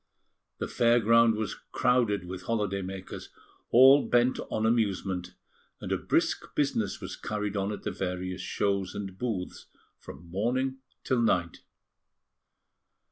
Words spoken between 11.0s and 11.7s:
till night.